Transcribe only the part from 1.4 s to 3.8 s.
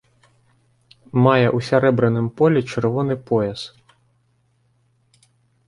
ў сярэбраным полі чырвоны пояс.